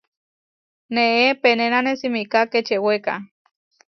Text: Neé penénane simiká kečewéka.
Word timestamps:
Neé 0.95 1.25
penénane 1.41 1.93
simiká 1.99 2.39
kečewéka. 2.51 3.15